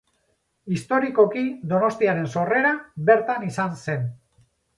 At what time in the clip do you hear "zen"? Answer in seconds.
3.87-4.11